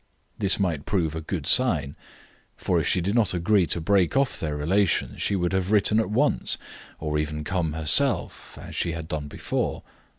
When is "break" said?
3.79-4.17